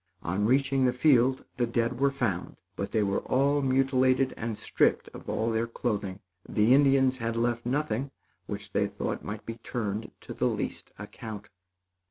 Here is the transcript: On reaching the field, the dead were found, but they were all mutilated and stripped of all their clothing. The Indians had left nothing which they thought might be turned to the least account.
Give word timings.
On 0.23 0.47
reaching 0.47 0.85
the 0.85 0.93
field, 0.93 1.45
the 1.57 1.67
dead 1.67 1.99
were 1.99 2.09
found, 2.09 2.57
but 2.75 2.91
they 2.91 3.03
were 3.03 3.19
all 3.19 3.61
mutilated 3.61 4.33
and 4.35 4.57
stripped 4.57 5.09
of 5.09 5.29
all 5.29 5.51
their 5.51 5.67
clothing. 5.67 6.21
The 6.49 6.73
Indians 6.73 7.17
had 7.17 7.35
left 7.35 7.67
nothing 7.67 8.09
which 8.47 8.71
they 8.73 8.87
thought 8.87 9.23
might 9.23 9.45
be 9.45 9.57
turned 9.57 10.09
to 10.21 10.33
the 10.33 10.47
least 10.47 10.89
account. 10.97 11.51